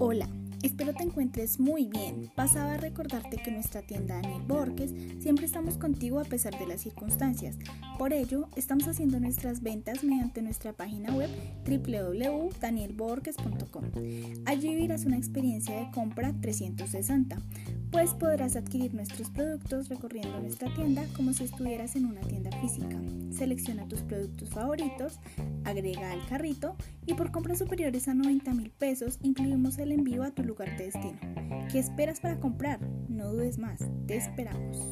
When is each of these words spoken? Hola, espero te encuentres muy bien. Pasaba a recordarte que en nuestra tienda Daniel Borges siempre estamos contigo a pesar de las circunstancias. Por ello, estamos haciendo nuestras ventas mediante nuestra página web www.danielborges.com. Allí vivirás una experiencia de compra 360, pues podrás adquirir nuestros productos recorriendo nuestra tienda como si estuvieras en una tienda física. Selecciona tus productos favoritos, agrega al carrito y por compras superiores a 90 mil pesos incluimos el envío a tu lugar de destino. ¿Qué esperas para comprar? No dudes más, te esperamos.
Hola, 0.00 0.28
espero 0.62 0.94
te 0.94 1.02
encuentres 1.02 1.58
muy 1.58 1.86
bien. 1.86 2.30
Pasaba 2.36 2.74
a 2.74 2.76
recordarte 2.76 3.36
que 3.38 3.50
en 3.50 3.56
nuestra 3.56 3.82
tienda 3.82 4.14
Daniel 4.14 4.42
Borges 4.46 4.92
siempre 5.18 5.44
estamos 5.44 5.76
contigo 5.76 6.20
a 6.20 6.24
pesar 6.24 6.56
de 6.56 6.68
las 6.68 6.82
circunstancias. 6.82 7.56
Por 7.98 8.12
ello, 8.12 8.48
estamos 8.54 8.86
haciendo 8.86 9.18
nuestras 9.18 9.60
ventas 9.60 10.04
mediante 10.04 10.40
nuestra 10.40 10.72
página 10.72 11.12
web 11.12 11.28
www.danielborges.com. 11.66 13.84
Allí 14.46 14.68
vivirás 14.68 15.04
una 15.04 15.16
experiencia 15.16 15.80
de 15.80 15.90
compra 15.90 16.32
360, 16.40 17.38
pues 17.90 18.14
podrás 18.14 18.54
adquirir 18.54 18.94
nuestros 18.94 19.30
productos 19.30 19.88
recorriendo 19.88 20.38
nuestra 20.38 20.72
tienda 20.74 21.04
como 21.16 21.32
si 21.32 21.42
estuvieras 21.42 21.96
en 21.96 22.04
una 22.04 22.20
tienda 22.20 22.56
física. 22.60 22.96
Selecciona 23.36 23.88
tus 23.88 24.02
productos 24.02 24.50
favoritos, 24.50 25.18
agrega 25.64 26.12
al 26.12 26.24
carrito 26.28 26.76
y 27.04 27.14
por 27.14 27.32
compras 27.32 27.58
superiores 27.58 28.06
a 28.06 28.14
90 28.14 28.54
mil 28.54 28.70
pesos 28.70 29.18
incluimos 29.22 29.76
el 29.78 29.90
envío 29.90 30.22
a 30.22 30.30
tu 30.30 30.44
lugar 30.44 30.78
de 30.78 30.84
destino. 30.84 31.18
¿Qué 31.72 31.80
esperas 31.80 32.20
para 32.20 32.38
comprar? 32.38 32.78
No 33.08 33.32
dudes 33.32 33.58
más, 33.58 33.80
te 34.06 34.16
esperamos. 34.16 34.86